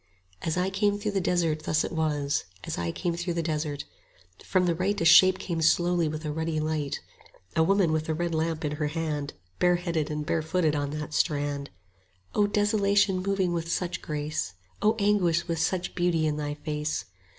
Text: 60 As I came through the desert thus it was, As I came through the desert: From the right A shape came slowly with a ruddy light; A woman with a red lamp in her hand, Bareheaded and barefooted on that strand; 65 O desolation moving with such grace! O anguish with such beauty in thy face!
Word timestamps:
60 0.43 0.47
As 0.47 0.57
I 0.57 0.69
came 0.71 0.97
through 0.97 1.11
the 1.11 1.21
desert 1.21 1.59
thus 1.59 1.83
it 1.83 1.91
was, 1.91 2.45
As 2.63 2.75
I 2.75 2.91
came 2.91 3.15
through 3.15 3.35
the 3.35 3.43
desert: 3.43 3.85
From 4.43 4.65
the 4.65 4.73
right 4.73 4.99
A 4.99 5.05
shape 5.05 5.37
came 5.37 5.61
slowly 5.61 6.07
with 6.07 6.25
a 6.25 6.31
ruddy 6.33 6.59
light; 6.59 7.01
A 7.55 7.61
woman 7.61 7.91
with 7.91 8.09
a 8.09 8.15
red 8.15 8.33
lamp 8.33 8.65
in 8.65 8.77
her 8.77 8.87
hand, 8.87 9.33
Bareheaded 9.59 10.09
and 10.09 10.25
barefooted 10.25 10.75
on 10.75 10.89
that 10.89 11.13
strand; 11.13 11.69
65 12.29 12.43
O 12.43 12.47
desolation 12.47 13.21
moving 13.21 13.53
with 13.53 13.71
such 13.71 14.01
grace! 14.01 14.55
O 14.81 14.95
anguish 14.97 15.47
with 15.47 15.59
such 15.59 15.93
beauty 15.93 16.25
in 16.25 16.35
thy 16.37 16.55
face! 16.55 17.05